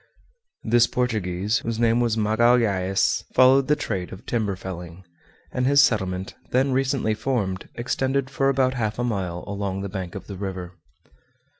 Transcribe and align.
This 0.63 0.87
Portuguese, 0.87 1.59
whose 1.59 1.77
name 1.79 1.99
was 1.99 2.17
Magalhaës, 2.17 3.23
followed 3.35 3.67
the 3.67 3.75
trade 3.75 4.11
of 4.11 4.25
timber 4.25 4.55
felling, 4.55 5.03
and 5.51 5.67
his 5.67 5.79
settlement, 5.79 6.33
then 6.49 6.71
recently 6.71 7.13
formed, 7.13 7.69
extended 7.75 8.27
for 8.27 8.49
about 8.49 8.73
half 8.73 8.97
a 8.97 9.03
mile 9.03 9.43
along 9.45 9.81
the 9.81 9.89
bank 9.89 10.15
of 10.15 10.25
the 10.25 10.37
river. 10.37 10.71